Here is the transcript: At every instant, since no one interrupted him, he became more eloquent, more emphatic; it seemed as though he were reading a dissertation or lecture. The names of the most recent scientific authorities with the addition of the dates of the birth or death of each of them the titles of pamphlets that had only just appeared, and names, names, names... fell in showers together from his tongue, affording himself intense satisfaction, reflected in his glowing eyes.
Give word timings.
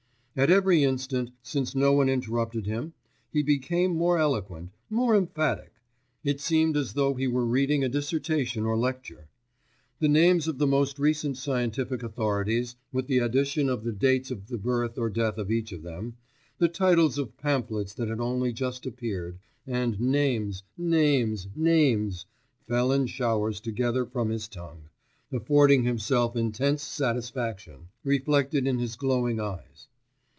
At 0.33 0.49
every 0.49 0.81
instant, 0.85 1.31
since 1.43 1.75
no 1.75 1.91
one 1.91 2.07
interrupted 2.07 2.65
him, 2.65 2.93
he 3.33 3.43
became 3.43 3.91
more 3.97 4.17
eloquent, 4.17 4.71
more 4.89 5.13
emphatic; 5.13 5.73
it 6.23 6.39
seemed 6.39 6.77
as 6.77 6.93
though 6.93 7.15
he 7.15 7.27
were 7.27 7.45
reading 7.45 7.83
a 7.83 7.89
dissertation 7.89 8.63
or 8.65 8.77
lecture. 8.77 9.27
The 9.99 10.07
names 10.07 10.47
of 10.47 10.57
the 10.57 10.65
most 10.65 10.97
recent 10.97 11.35
scientific 11.35 12.01
authorities 12.01 12.77
with 12.93 13.07
the 13.07 13.17
addition 13.19 13.67
of 13.67 13.83
the 13.83 13.91
dates 13.91 14.31
of 14.31 14.47
the 14.47 14.57
birth 14.57 14.97
or 14.97 15.09
death 15.09 15.37
of 15.37 15.51
each 15.51 15.73
of 15.73 15.83
them 15.83 16.15
the 16.59 16.69
titles 16.69 17.17
of 17.17 17.35
pamphlets 17.37 17.93
that 17.95 18.07
had 18.07 18.21
only 18.21 18.53
just 18.53 18.85
appeared, 18.85 19.37
and 19.67 19.99
names, 19.99 20.63
names, 20.77 21.49
names... 21.57 22.25
fell 22.69 22.93
in 22.93 23.05
showers 23.07 23.59
together 23.59 24.05
from 24.05 24.29
his 24.29 24.47
tongue, 24.47 24.85
affording 25.29 25.83
himself 25.83 26.37
intense 26.37 26.83
satisfaction, 26.83 27.89
reflected 28.05 28.65
in 28.65 28.79
his 28.79 28.95
glowing 28.95 29.37
eyes. 29.41 29.89